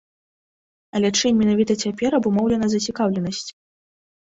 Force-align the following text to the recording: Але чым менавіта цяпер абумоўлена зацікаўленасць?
Але 0.99 1.11
чым 1.19 1.31
менавіта 1.43 1.73
цяпер 1.85 2.11
абумоўлена 2.21 2.73
зацікаўленасць? 2.77 3.47